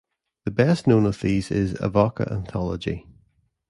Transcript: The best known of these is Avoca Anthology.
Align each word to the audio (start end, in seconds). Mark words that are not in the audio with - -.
The 0.45 0.49
best 0.51 0.87
known 0.87 1.05
of 1.05 1.19
these 1.21 1.51
is 1.51 1.77
Avoca 1.79 2.27
Anthology. 2.31 3.05